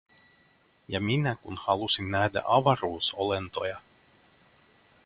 Ja 0.87 0.99
minä 1.01 1.35
kun 1.35 1.57
halusin 1.65 2.11
nähdä 2.11 2.41
avaruusolentoja! 2.45 3.79